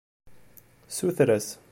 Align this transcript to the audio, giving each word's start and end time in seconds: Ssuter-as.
Ssuter-as. 0.89 1.49